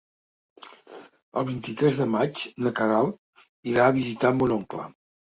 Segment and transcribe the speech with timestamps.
[1.41, 4.87] El vint-i-tres de maig na Queralt irà a visitar mon oncle.